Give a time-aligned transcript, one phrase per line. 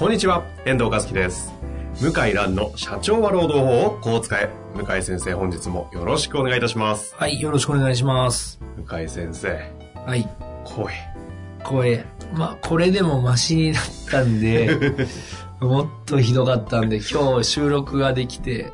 [0.00, 1.52] こんにちは、遠藤和樹です。
[2.00, 4.48] 向井蘭の社長は労働法をこう使え。
[4.74, 7.14] 向井先生、本日もよろしくお願いいたします。
[7.16, 8.58] はい、よろしくお願いします。
[8.88, 9.58] 向井先生、
[10.06, 10.26] はい、
[10.64, 10.94] 声。
[11.62, 12.06] 声。
[12.32, 14.70] まあ、これでもマシになったんで、
[15.60, 18.72] もっとひどかったんで、今日収録ができて、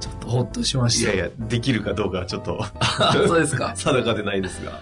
[0.00, 1.12] ちょっとほっとしました。
[1.12, 3.74] いやいや、できるかどうかはちょっと、 あそうですか。
[3.76, 4.80] 定かでないですが。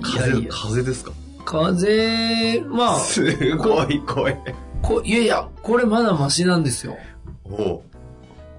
[0.00, 1.12] 風、風ですか？
[1.44, 4.38] 風、まあ、すごい声。
[4.82, 6.96] こいやいや、これまだマシなんですよ。
[7.44, 7.82] おう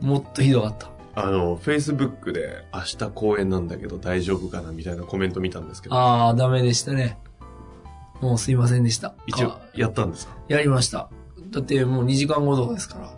[0.06, 0.90] もっとひどかった。
[1.16, 5.96] あの、Facebook で明日公演なんだけど大丈夫かなみたいなコメント見たんですけど。
[5.96, 7.18] ああ、ダメでしたね。
[8.22, 9.14] もうすいませんでした。
[9.28, 10.34] 一応か、やったんですか？
[10.48, 11.10] やりました。
[11.52, 13.14] だってもう2時間後とかですから。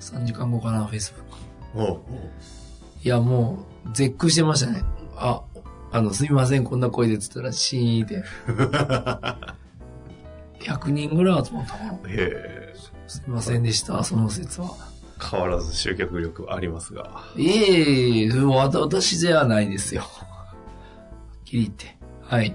[0.00, 1.14] 3時間後かな、Facebook。
[1.74, 1.98] おうおう
[3.02, 4.82] いや、もう、絶句してましたね。
[5.16, 5.42] あ、
[5.96, 8.22] あの、すみません、こんな声でつったら、シーンって。
[10.60, 11.92] 100人ぐらい集まったかな。
[11.92, 12.74] へえ。
[13.08, 14.68] すみませんでした、その説は。
[15.30, 17.22] 変わらず集客力はありますが。
[17.34, 20.02] いえいえ、私ではないですよ。
[20.02, 20.56] はっ
[21.46, 21.96] きり言って。
[22.20, 22.54] はい。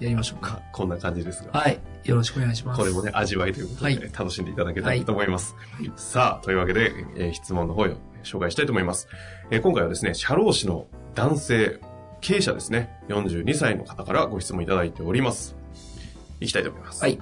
[0.00, 0.54] やりましょうか。
[0.54, 1.52] かこんな感じですが。
[1.60, 1.78] はい。
[2.02, 2.80] よろしくお願いします。
[2.80, 5.54] これもね、味わいということで、はい楽しんでいただけたらと思います。
[5.78, 7.86] はいさあ、というわけで、えー質問の方を
[8.24, 9.06] 紹介したいと思います。
[9.52, 11.78] えー今回はですね、社労士の男性、
[12.20, 15.56] 経営者ですね、42歳の方からご質問いただいております。
[16.40, 17.02] いきたいと思います。
[17.02, 17.18] はい。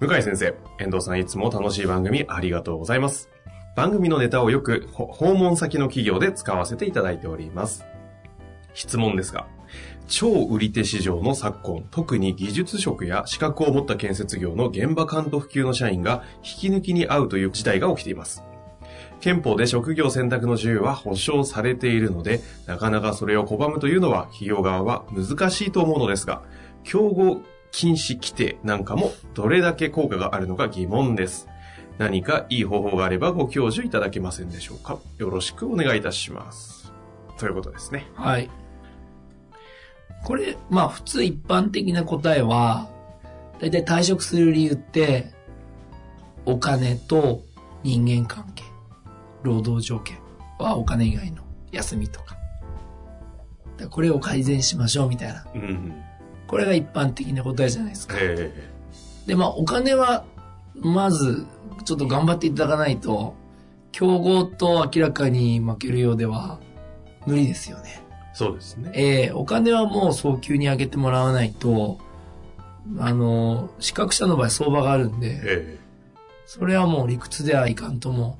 [0.00, 3.28] 向井先生、遠藤さんいつも楽しい番組ありがとうございます。
[3.76, 7.84] 番組のネタをよくほ訪問先の企業で使わせていただいております。
[8.74, 9.46] 質問ですが、
[10.06, 18.42] 超売り手市場の昨今、特に技術職や資格を持った建設業の現場監督級の社員が引き抜きに合うという事態が起きています。
[19.20, 26.42] 憲法で職業選択の自由は保障されているので、なかなかそれを拒むというのは企業側は難しいと思うのですが、
[26.84, 31.48] 競合禁止規定なんかもどれだけ効果があるのか疑問です。
[31.98, 36.92] 何かいい方法があればご教授いただけませんでしょうかよろしくお願いいたします。
[37.38, 38.06] ということですね。
[38.14, 38.48] はい。
[40.24, 42.88] これ、まあ普通一般的な答えは、
[43.60, 45.32] だいたい退職する理由って、
[46.46, 47.42] お金と
[47.82, 48.64] 人間関係、
[49.42, 50.18] 労働条件
[50.58, 52.34] はお金以外の休みとか。
[52.34, 55.46] だからこれを改善しましょうみたいな。
[55.54, 56.02] うん。
[56.46, 58.16] これが一般的な答えじゃないですか。
[58.18, 58.52] え
[59.26, 60.24] で、まあお金は、
[60.74, 61.46] まず、
[61.84, 63.34] ちょっと頑張っていただかないと、
[63.92, 66.60] 競合と明らかに負けるようでは
[67.26, 68.02] 無理ですよね。
[68.02, 68.90] えそうですね。
[68.94, 71.98] ええお金はもう早急に上げてもらわないと、
[72.98, 75.78] あの、資格者の場合相場があるんで、え
[76.46, 78.38] それはもう理屈ではいかんとも、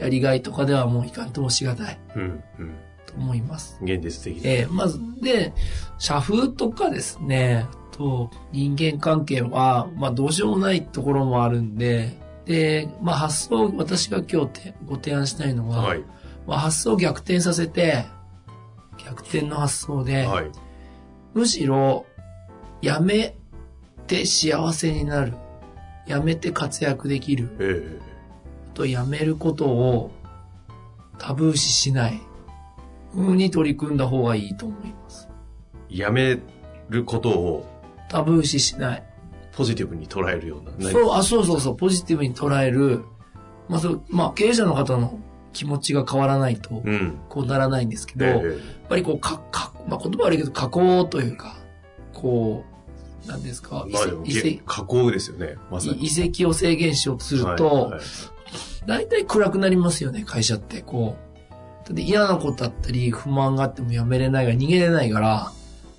[0.00, 2.22] やりがいとかではもういかんともしがたいえうん、
[2.58, 2.74] うん。
[3.06, 3.78] と思います。
[3.82, 4.48] 現実的に。
[4.48, 5.52] ええまず、で、
[5.98, 12.16] 社風とかですね、と人間関係は、まあどうしようもないところもあるんで、
[12.46, 16.04] で、まあ発想、私が今日てご提案したいのは、はい。
[16.46, 18.06] まあ、発想を逆転させて、
[19.04, 20.50] 逆転の発想で、はい。
[21.34, 22.06] むしろ、
[22.82, 23.36] やめ
[24.06, 25.34] て幸せになる。
[26.06, 27.50] やめて活躍できる。
[27.60, 28.00] え
[28.74, 30.10] とやめることを
[31.18, 32.20] タブー視しない。
[33.14, 35.28] 風に取り組んだ方がいいと思います。
[35.90, 36.38] えやめ
[36.88, 37.66] ることを
[38.08, 39.04] タブー視しない。
[39.52, 40.70] ポジティブに捉えるような。
[40.78, 43.04] 何そう、あ、そうそうそう、ポジティブに捉える。
[43.68, 45.18] まあ、そう、まあ、経営者の方の
[45.52, 47.18] 気持ちが変わらないと、うん。
[47.28, 48.40] こうならないんですけど、えやっ
[48.88, 51.56] ぱりこう、か、か、まあ、言葉悪いけど、加工というか、
[52.14, 52.64] こ
[53.26, 55.56] う、なんですか、えまあ遺跡げ加工ですよね。
[55.70, 56.06] まさに。
[56.06, 58.00] 遺跡を制限しようとすると、はいはい
[58.86, 60.82] 大体暗くなりますよね、会社って。
[60.82, 61.86] こう。
[61.86, 65.52] だって嫌なことあったり、不満があってもやめれないが逃げれないから、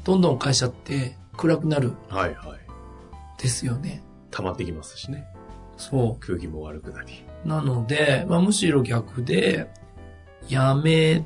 [0.03, 3.42] どんどん会社って暗くなるはいはい。
[3.42, 4.03] ですよね。
[4.31, 5.25] 溜まってきますしね。
[5.77, 7.24] そ空気も悪くなり。
[7.45, 7.48] う。
[7.48, 9.68] なので、まあ、むしろ逆で、
[10.48, 11.25] やめ、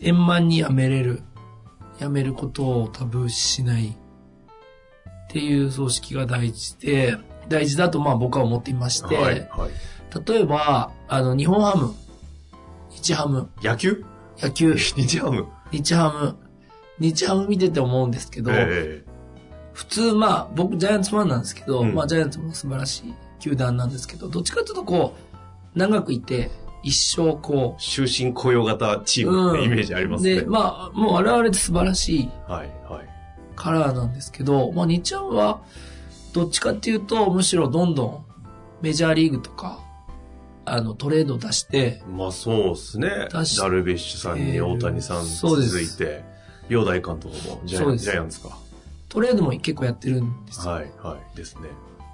[0.00, 1.22] 円満にやめれる。
[1.98, 3.88] やめることをタブー視しない。
[3.88, 3.94] っ
[5.28, 7.16] ていう組織が大事で、
[7.48, 9.70] 大事だとまあ僕は思っていまして、はいはい。
[10.26, 11.94] 例えば、あの、日本ハム、
[12.90, 14.04] 日ハム、野球？
[14.40, 15.46] 野球、 日ハム。
[15.70, 16.36] 日ハム、
[16.98, 19.04] 日ハム見てて思うんですけど、え
[19.72, 21.94] 普通、まあ、僕、ジャイアンツファンなんですけど、うん。
[21.94, 25.14] まあ、ジャイアンツも素晴らしい球団なんですけど、どっちかというと、こ
[25.74, 26.50] う、長くいて、
[26.82, 30.40] 一生こ終身雇用型チう、ームってイメージありますね。
[30.40, 33.08] で、まあ、もう我々って素晴らしいはい、はい。
[33.56, 35.62] カラーなんですけど、まあ、日ハムは、
[36.34, 38.24] どっちかっていうと、むしろどんどん
[38.82, 39.78] メジャーリーグとか、
[40.64, 43.28] あの、トレード出して、まあそうですね。
[43.30, 46.24] ダルビッシュさんにえー大谷さん続いて、
[46.68, 48.56] 陽大監督もジャジャイアンツか。
[49.08, 50.72] トレードも結構やってるんですよ。
[50.72, 51.36] はい、はい。
[51.36, 51.68] ですね。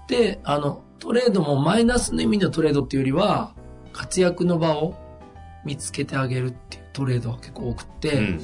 [0.09, 3.55] で、あの、トレードもマイナスの意味のトレードっていうよりは、
[3.93, 4.95] 活躍の場を
[5.65, 8.41] 見つけてあげるっていうトレードが結構多くて、うんうん。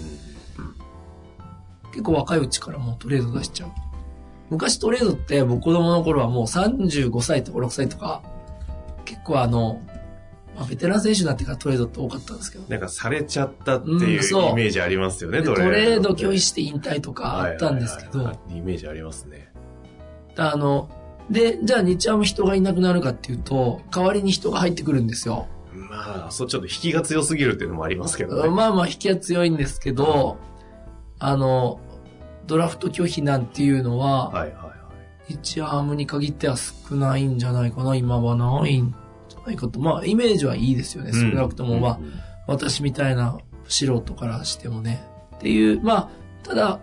[1.91, 3.71] 結構若いうちからもうトレード出しちゃう。
[4.51, 8.23] 昔トレードって僕子供の頃はもう35歳とか6歳とか、
[9.05, 9.81] 結構あの、
[10.57, 19.53] まあ、ベテラン選手になってからトレードって多かったんですけど、なんかされちゃったっていうイメージありますよね、でトレード拒否しして引退とかあったんですけど、イメージありますね。
[20.37, 20.89] あの、
[21.31, 25.47] で、じゃあ日ハム人がいなくなるかっていうと、代わりに人が入ってくるんですよ。
[25.73, 28.49] まあ、そう、ちょっと引きが強すぎるっていうのもありますけどね。
[28.49, 30.37] まあまあ引きは強いんですけど、
[31.19, 31.81] あの、
[32.47, 34.71] ドラフト拒否なんていうのは、はいはいは
[35.29, 35.35] い。
[35.35, 37.95] 日ハムに限っては少ないんじゃないかな。
[37.97, 38.95] 今はないん
[39.47, 39.81] ないかと。
[39.81, 41.13] まあイメージはいいですよね。
[41.13, 42.01] 少なくともまあ、
[42.47, 43.39] 私みたいな
[43.69, 45.05] 素人からしてもね。
[45.37, 46.09] っていう、まあ、
[46.43, 46.81] ただ、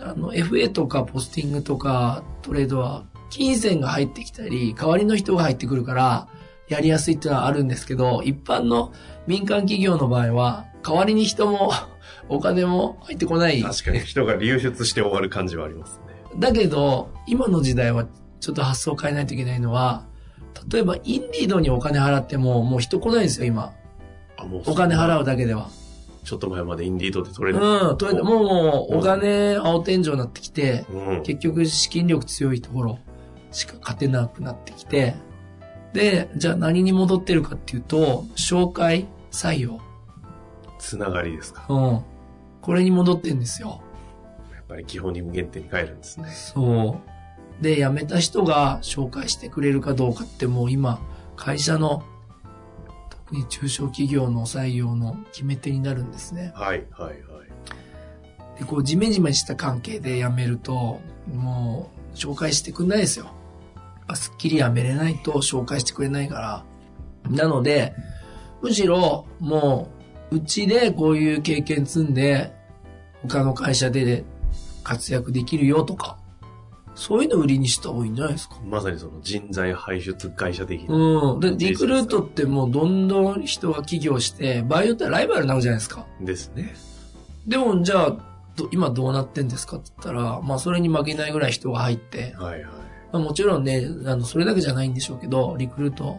[0.00, 6.28] あの、FA とかポスティングとかトレードは、金銭が入ってきたり、代わりの人が入ってくるから、
[6.68, 8.92] やりやすいっていうのはあるんですけど、一般の
[9.26, 11.72] 民間企業の場合は、代わりに人も、
[12.28, 13.60] お金も入ってこない。
[13.60, 16.14] 確かに人が流出して終わる感じはありますね。
[16.38, 18.06] だけど、今の時代は
[18.38, 20.06] ちょっと発想を変えないといけないのは、
[20.70, 23.72] 例えばインディードにお金払っても、もう人来ないんですよ、今。
[24.36, 25.22] あ、もうお金払う。
[25.22, 25.68] うだけでは。
[26.22, 27.68] ちょっと前までインディードで取れない。
[27.88, 31.22] うん、とりあえずもう、もう、お金、青天井になってきて、うん。
[31.22, 32.98] 結局資金力強いところ
[33.52, 35.14] しか勝てなくなってきて、
[35.92, 39.80] で、じゃあ何に戻ってるかっていうと、紹介、採用。
[40.78, 41.64] つながりですか？
[41.68, 42.02] うん。
[42.60, 43.80] これに戻ってんですよ。
[44.54, 46.28] やっぱり基本に無限点に帰るんですね。
[46.30, 47.09] そう。
[47.60, 51.00] で、辞めた人が紹介してくれるかどうかってもう今、
[51.36, 52.02] 会社の、
[53.10, 56.52] 特に中小企業の採用の決め手になるんですね。
[56.54, 57.20] はいはいはい。
[58.58, 61.00] で、こう、ジメジメした関係で辞めると、
[61.32, 63.26] もう、紹介してくれないですよ。
[64.06, 66.64] あすっきり辞めれないと紹介してくれないから。
[67.30, 67.94] なので、
[68.62, 69.88] むしろ、も
[70.30, 72.52] う、うちでこういう経験積んで、
[73.22, 74.24] 他の会社で
[74.82, 76.18] 活躍できるよとか、
[76.94, 78.56] そういうの売りにした方がいいんじゃないですか？
[78.64, 80.94] まさにその人材輩出会社的な。
[80.94, 81.40] うん。
[81.40, 86.06] で、リクルートってもうどんどん人が起業して、場合によってはライバルになるじゃないですか。
[86.20, 86.74] ですね。
[87.46, 88.16] でも、じゃあ、
[88.56, 92.70] ど今どうなってんですかって言ったら、まあ、それに負けないぐらい人が入って、はいはい。
[93.12, 96.18] まあ、もちろんね、あの、それだけじゃないんでしょうけど、リクルート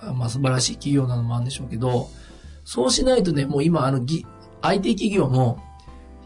[0.00, 2.08] は、まあ、素晴らしい企業なのもあるんでしょうけど、
[2.64, 4.26] そうしないとね、もう今、あの、ぎ
[4.62, 5.58] IT 企業も、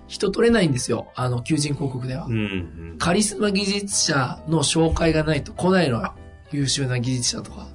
[0.08, 1.12] 人取れないんですよ。
[1.14, 2.24] あの、求人広告では。
[2.24, 2.96] うんうん。
[2.98, 6.14] カリスマ技術者の紹介がないと来ないのよ。
[6.50, 7.66] 優秀な技術者とか。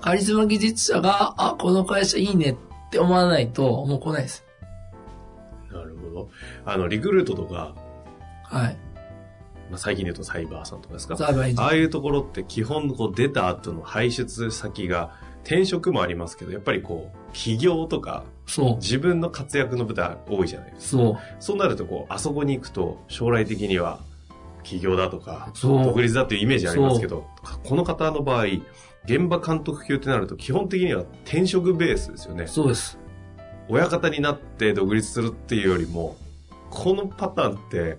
[0.00, 2.56] カリスマ技術者が、あ、この会社いいねっ
[2.90, 4.44] て思わないと、もう来ないです。
[5.72, 6.30] なるほど。
[6.64, 7.74] あの、リクルートとか、
[8.44, 8.76] はい。
[9.68, 11.16] まあ、最近で言うとサイバーさんとかですか？
[11.16, 15.10] サーバーエンジンああいうところって基本こう出た後の排出先が
[15.42, 18.76] 転職もありますけど、やっぱりこう、起業とかそう。
[18.76, 21.02] 自分の活躍の舞台多いじゃないですか。
[21.02, 21.18] そう。
[21.40, 24.00] そうなるとこう、あそこに行くと将来的には
[24.62, 27.26] 起業だとか、そう独立だっていうイメージありますけど、
[27.64, 28.44] この方の場合、
[29.04, 32.46] 現場監督級ってなると基本的には転職ベースですよね。
[32.46, 32.98] そうです。
[33.68, 36.16] 親方になって独立するっていうよりも、
[36.70, 37.98] このパターンって、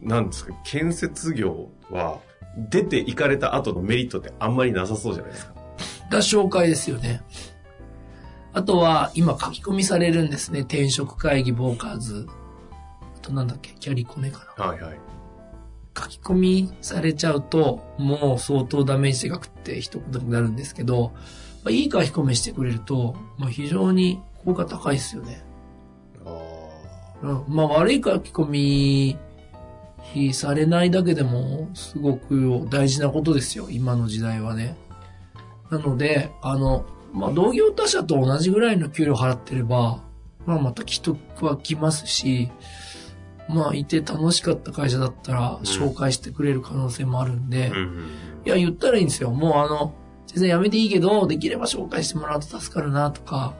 [0.00, 2.18] なんですか、建設業は
[2.56, 5.54] 出て行かれた後のメリットってあんまりなさそうじゃないですか。
[6.10, 7.22] が紹介ですよね。
[8.54, 10.60] あとは、今書き込みされるんですね。
[10.60, 12.28] 転職会議、ボーカーズ。
[13.16, 14.64] あとなんだっけ、キャリコネかな。
[14.64, 15.00] はいはい。
[15.98, 21.12] 書き込みされちゃうと、もう相当ダメージがくって一言になるんですけど、
[21.64, 25.44] まあ、いい書き込みしてくれると、まあ、非常に効果高いですよね。
[27.48, 28.46] まあ悪い書き込
[30.14, 33.68] みされないだけでもすごく大事なことですよ。
[33.70, 34.76] 今の時代はね。
[35.70, 40.02] なので、あの、まあ同業他社と同じぐらいの給料払ってれば、
[40.46, 42.50] まあまた既得は来ますし、
[43.48, 47.72] まあいて楽しかった会社だったら紹介してくれる可能性もあるんで、
[48.44, 49.30] いや言ったらいいんですよ。
[49.30, 49.94] もうあの、
[50.26, 53.54] 全然やめていいけど、できれば紹介してもらうと助かるなとか、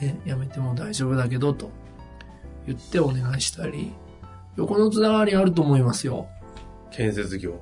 [0.00, 1.70] ね、やめても大丈夫だけどと
[2.66, 3.92] 言ってお願いしたり、
[4.56, 6.26] 横のつながりあると思いますよ。
[6.90, 7.54] 建設業。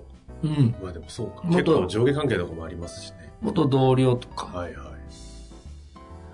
[0.43, 0.75] うん。
[0.83, 1.43] まあでもそうか。
[1.45, 3.20] 元結構上下関係とかもありますしね。
[3.41, 4.47] 元同僚とか。
[4.47, 4.87] はいはい。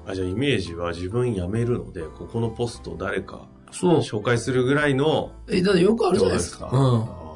[0.08, 3.46] あ、じゃあイメージは自分辞めるので、ここのポスト誰か。
[3.72, 6.70] 紹介するぐらいの、え、だってよくあるじゃないですか。
[6.72, 7.02] うん。
[7.02, 7.26] あ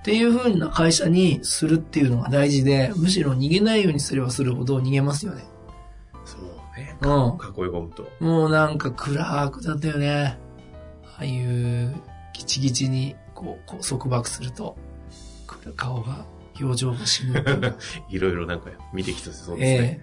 [0.00, 5.44] っていう風な会社にするっていうのが大事で、むしろ逃げないようにすればするほど逃げますよね。
[6.14, 6.42] ーそう
[6.76, 6.96] ね。
[7.02, 7.10] うん。
[7.10, 8.08] 囲い込むと。
[8.20, 10.38] もうなんか暗くなったよね。
[11.04, 11.94] ああいう
[12.32, 14.76] ギチギチにこうこう束縛すると、
[15.46, 16.24] 来る顔が、
[16.60, 17.44] 表情が死ぬ。
[18.10, 20.00] いろいろなんか見てきたそうですええね。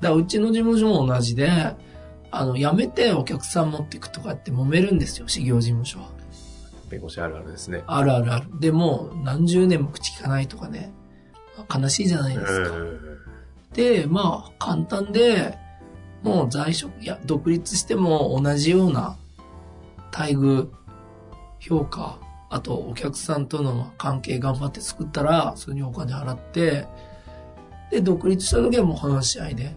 [0.00, 1.50] だうちの事務所も同じで、
[2.30, 6.10] あの、辞めてお客さん持っていくとかって揉めるんですよ、事業事務所は。
[6.88, 7.82] 弁護士あるあるですね。
[7.86, 8.46] あるあるある。
[8.60, 10.92] でも、何十年も口聞かないとかね、
[11.56, 12.70] まあ悲しいじゃないですか。
[13.72, 15.58] で、まあ、簡単で、
[16.22, 19.16] もう在職、いや、独立しても同じような
[20.12, 20.68] 待遇、
[21.60, 22.18] 評価、
[22.50, 26.86] あとお客さんとの関係頑張って作ったら、それにお金払って、
[27.90, 29.74] で、独立した時はもう話し合いで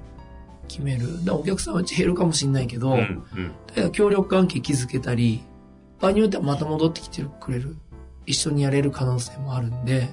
[0.68, 1.24] 決める。
[1.26, 3.24] だお客さんはうち減るかもしれないけど、うん、
[3.76, 3.92] うん。
[3.92, 5.44] 協力関係築けたり、
[6.00, 7.76] 場合によってはまた戻ってきてくれる。
[8.26, 10.10] 一緒にやれる可能性もあるんで、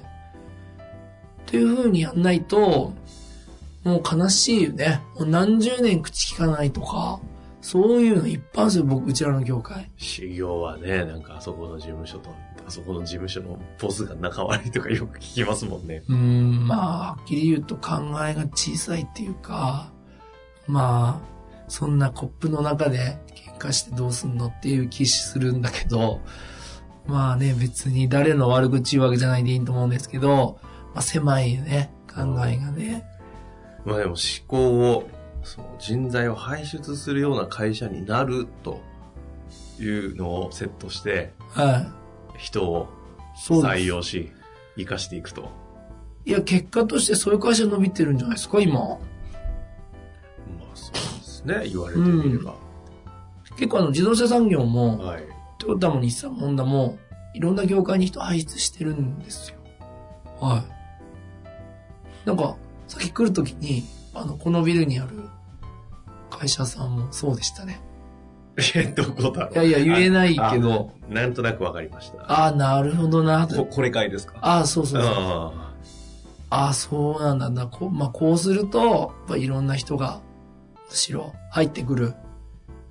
[1.43, 2.93] っていう風にやんないと、
[3.83, 5.01] もう悲しいよね。
[5.15, 7.19] もう何十年口聞かないとか、
[7.61, 9.89] そういうのいっぱいあるんですよ、僕、うちらの業界。
[9.97, 12.29] 修行はね、なんかあそこの事務所と、
[12.69, 16.03] あそこの事務所のボスが仲悪いとかよく聞きますもんね。
[16.07, 17.97] うーん、まあ、はっきり言うと考
[18.27, 19.91] えが小さいっていうか、
[20.67, 26.21] まあ、そんなコップの中で喧嘩してどうすんのっていう気するんだけど、
[27.07, 30.59] まあね、別に誰の悪口言うわけじゃないでいいと思うんですけど、
[30.93, 33.03] まあ狭いね、考えがね。
[33.83, 35.09] まあでも思考を、
[35.43, 38.79] そう、人材を輩出するような会社になると
[39.79, 41.99] いうのをセットして、はい。
[42.39, 42.87] 人を。
[43.35, 44.31] 採用し、
[44.75, 45.49] 生かしていくと。
[46.25, 48.79] いや、結果としてそういう会社伸びてるんじゃないですか、今。
[48.79, 48.97] まあ
[50.75, 52.55] そうですね、言われてみれば。
[53.55, 55.23] 結構あの、自動車産業も、はい。
[55.57, 56.97] トヨタも日産もホンダも、
[57.33, 59.57] いろんな業界に人輩出してるんですよ。
[60.39, 60.63] は
[62.25, 62.27] い。
[62.27, 62.55] なんか、
[62.87, 65.23] さっき来るときに、あの、このビルにある
[66.29, 67.81] 会社さんもそうでしたね。
[68.75, 72.21] え、どこだろういやいや、言えないけど、あなんとなくわかりました。
[72.23, 73.65] ああ、なるほどなこ、と。
[73.65, 74.35] これかいですか？
[74.41, 75.11] ああ、そうそうそう。
[75.11, 75.51] あ
[76.51, 77.67] ああ、そうなんだな。
[77.67, 80.21] こう、まあ、こうすると、やっぱいろんな人が、
[80.89, 82.13] むしろ入ってくる。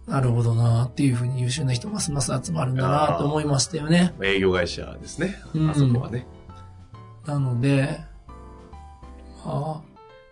[0.07, 4.15] なるほどなっていうふうに優秀な人ますます集まるんだなと思いましたよね。
[4.19, 5.37] あ営業会社ですね。
[5.55, 6.27] うんあそこはね。
[7.27, 8.01] なので、
[9.45, 9.83] まあ、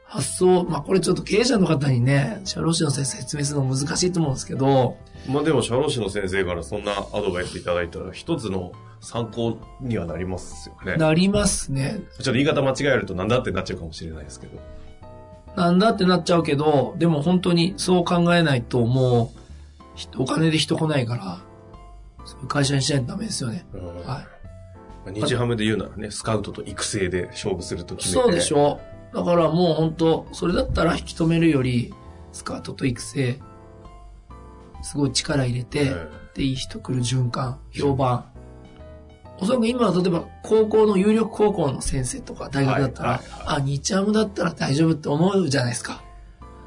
[0.04, 4.96] 発想、まあこれちょっと経営者の方にね、社労士の先生説明するの難しいと思うんですけど、
[5.28, 10.96] まあでも、社労士の先生からそんなアドバイスいただいたら、一つの参考にはなりますよね。
[10.96, 12.00] なりますね。
[12.18, 14.58] ちょっと言い方間違えるとなんだってなっちゃうかもしれないですけど。
[15.56, 19.40] なんだってなっちゃうけど、でも本当にそう考えないともう、
[19.94, 21.40] ひお金で人来ないから、
[22.24, 23.66] そういう会社にしないとダメですよね。
[23.72, 24.06] うんはい。
[24.06, 24.24] ま
[25.06, 28.22] あ日ハムで言うならね、スカウトと育成で勝負すると決めて。
[28.22, 28.80] そうでしょ
[29.14, 31.94] だからもう本当それだったら引き止めるより、
[32.32, 33.38] スカートと育成、
[34.86, 38.26] すごい力入れて、うんで、いい人来る循環、評判。
[39.38, 46.02] おそらく今は例えば高校の有力高校の先生とか大学だったら、はいはいあ、日ハムだったら大丈夫って思うじゃないですか。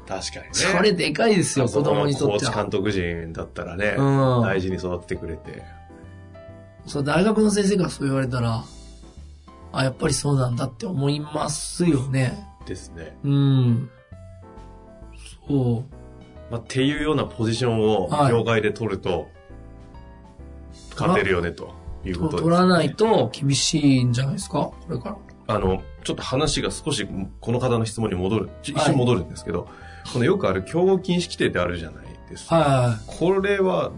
[0.06, 0.48] 確かにね。
[0.52, 2.38] それでかいですよ、子供にとっては。
[2.40, 5.62] コーチ監督陣だったらね、うん大事に育ってくれて。
[6.86, 8.64] そう、大学の先生からそう言われたら、
[9.72, 12.44] あ、やっぱりそうなんだって思いますよね。
[12.66, 13.16] ですね。
[13.22, 13.90] うん。
[15.48, 15.99] そう。
[16.50, 19.28] まあ、っていうようなポジションをはい業界で取ると、
[20.96, 24.58] 勝てるよね、ということです、取らないと厳しいんじゃないですか？
[24.58, 25.16] これから。
[25.54, 27.08] あの、ちょっと話が少し
[27.40, 29.68] この方の質問に戻る、一瞬戻るんですけど、
[30.12, 32.56] このよくある競合禁止規定ってあるじゃないですか。
[32.56, 33.90] はこれは、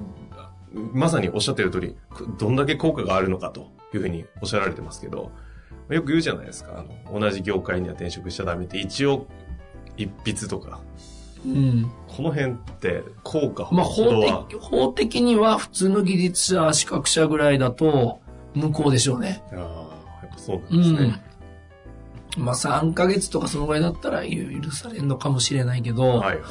[0.72, 1.96] まさにおっしゃってる通り、
[2.38, 5.30] どんだけ効果があるのかというふうにおっしゃられてますけど、
[5.90, 6.86] よく言うじゃないですか。
[7.10, 9.26] あの同じ業界には転職しちゃダメって、一応、
[9.98, 11.11] 一筆とか、い。
[11.44, 11.90] うん。
[12.08, 18.20] この辺って効果まあ法的、法的には普通の技術者、資格者ぐらいだと
[18.54, 19.42] 無効でしょうね。
[19.52, 21.08] ああ、やっぱそうなうんですね。
[22.38, 22.44] ん。
[22.44, 26.42] まあ3ヶ月とかそのぐらいだったら許されるのかもしれないけど、はいは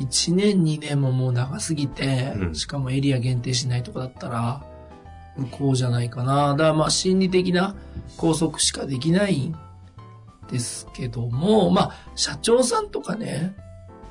[0.00, 0.04] い。
[0.04, 4.64] 1年2年ももう長すぎて、うんしかもエリア限定しないとかだったら、
[5.36, 6.52] 無効じゃないかな。
[6.52, 7.74] だからまあ心理的な
[8.16, 9.56] 拘束しかできないん
[10.50, 13.54] ですけども、まあ社長さんとかね、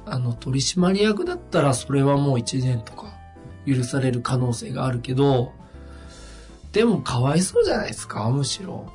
[0.06, 3.14] あの取締役だったらそれはもう1年とか
[3.68, 5.54] 許される可能性があるけど、
[6.72, 8.92] でもかわいそうじゃないですか、むしろ。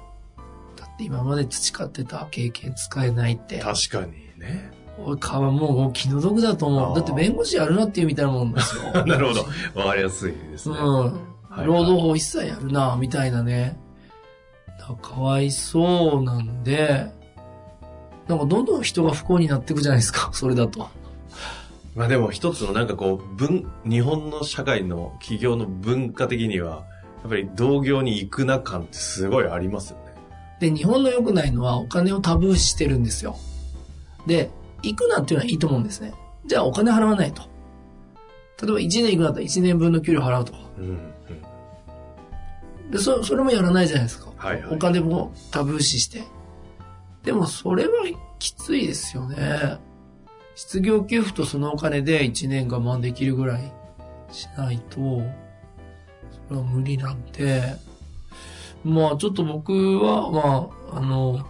[0.76, 3.58] だって今まで培ってた経験使えないって。
[3.58, 4.70] 確かにね。
[4.98, 6.94] 俺、かわもう気の毒だと思う。
[6.94, 8.82] だって弁護士やるなっていうみたいなもんですよ。
[9.06, 9.44] なるほど。
[9.74, 10.76] わかりやすいですね。
[10.78, 11.04] うん。
[11.48, 13.78] はい労働法一切やるな、みたいなね。
[15.00, 17.06] かわいそうなんで、
[18.28, 20.88] なんかどんどん人が不幸になっていくじゃないですか、 それだと。
[21.94, 26.84] まあでも一つのなんかこう、文、日本の社会の企業の文化的には、
[27.22, 30.04] やっぱり同業に行くな感ってすごいありますよね。
[30.60, 33.36] で、日本の良くないのはお金をタブー視してるんですよ。
[34.26, 34.50] で、
[34.82, 36.14] 行くなっていうのはいいと思うんですね。
[36.46, 37.42] じゃあお金払わないと。
[38.62, 40.58] 例えば1年行くなったら1年分の給料払うとか。
[40.78, 40.84] うん。
[40.84, 40.88] う
[42.88, 42.90] ん。
[42.90, 44.30] で、そ、それもやらないじゃないですか。
[44.36, 46.22] はいはいお金もタブー視して。
[47.24, 47.90] でもそれは
[48.38, 49.78] きついですよね。
[50.54, 53.72] 失業給付とそのお金で1年我慢できるぐらい
[54.30, 57.74] しないと、それは無理なんで、
[58.84, 61.46] まあちょっと僕は、まあ、あの、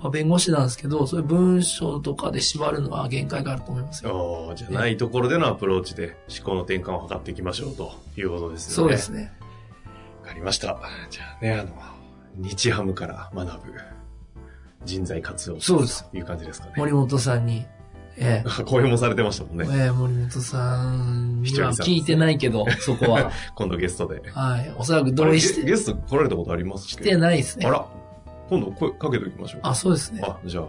[0.00, 4.52] まあ、弁護士なんですけど、そういう文章とかで縛るのは限界があると思いますよ。
[4.54, 8.74] じゃないところでのアプローチで思考の転換を図っていきましょうということですよね。
[8.74, 9.32] そうですね。
[10.22, 10.78] わかりました。
[11.10, 11.72] じゃあね、あの、
[12.36, 13.97] 日ハムから学ぶ
[14.84, 16.72] 人材活用そうですという感じですかね。
[16.76, 17.66] 森本さんに、
[18.16, 19.66] ええ 公表もされてましたもんね。
[19.70, 23.30] ええ森本さんには聞いてないけど、そこは。
[23.54, 24.22] 今度ゲストで。
[24.32, 24.72] はい。
[24.76, 27.66] おそらく同意して、ゲゲスト来られたことあります来てないですね。
[27.66, 27.86] あら、
[28.48, 29.60] 今度声かけておきましょう。
[29.64, 30.20] あ、そうですね。
[30.24, 30.64] あ、じゃあ、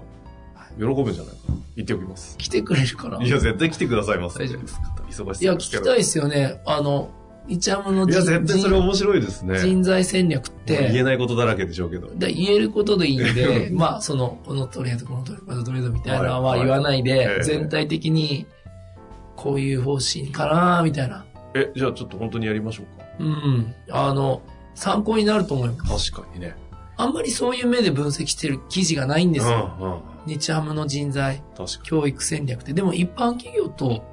[0.78, 1.56] 喜ぶんじゃないかな。
[1.76, 2.38] 言っておきます。
[2.38, 4.38] 来てくれるかないや、絶対来てくださいます。
[4.38, 4.94] 大丈夫ですか？
[5.10, 5.58] 忙しいや、聞。
[5.58, 6.62] きたいですよね。
[6.66, 7.10] あの、
[7.50, 9.60] イチャムのいや、人絶対それ面白いですね。
[9.60, 12.08] 人材戦略っ言えて、ないことだらけでしょうけど。
[12.16, 18.46] だ言えることでいいんで、 まあ、その、このトレード、このトレード、このトレードみたいなのははい言わないえでえ、全体的に、
[19.36, 21.26] こういう方針かな、みたいな。
[21.56, 23.06] え、じゃあちょっと本当にやりましょうか。
[23.20, 23.74] うん。
[23.90, 24.42] あの、
[24.76, 26.12] 参考になると思います。
[26.12, 26.56] 確かにね。
[26.98, 29.72] あんまりそういう目で分析してる記事がないんですよ。
[29.80, 30.00] うんうん。
[30.28, 31.42] 日ハムの人材、
[31.84, 32.74] 教育戦略って。
[32.74, 34.04] でも一般企業と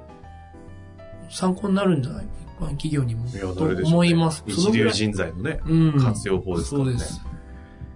[1.29, 2.25] 参考になるんじゃない？
[2.59, 3.25] 一般企業にも。
[3.25, 3.31] に。
[3.33, 3.93] いや、とどれでしょう、ね。
[3.93, 4.43] 思います。
[4.47, 5.99] 一流人材のね、うん。
[5.99, 6.91] 活用法ですからね。
[6.91, 7.21] そうです。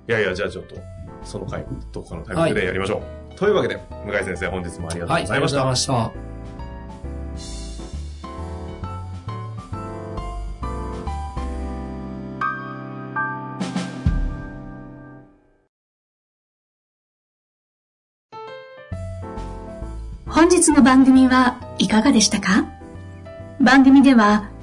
[0.07, 0.75] いやいや、じゃあちょっと、
[1.23, 3.35] その回、どこかのタイミングでやりましょう。
[3.35, 5.61] というわけで、向井先生、本日もありがとうはい、ございました。
[5.61, 6.31] ありがとうございました。
[20.27, 22.65] 本日の番組はいかがでしたか？
[23.59, 24.49] 番組では